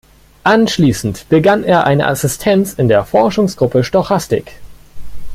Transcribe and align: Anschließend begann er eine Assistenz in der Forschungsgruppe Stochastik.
Anschließend 0.45 1.29
begann 1.29 1.63
er 1.63 1.85
eine 1.85 2.07
Assistenz 2.07 2.73
in 2.73 2.87
der 2.87 3.05
Forschungsgruppe 3.05 3.83
Stochastik. 3.83 4.53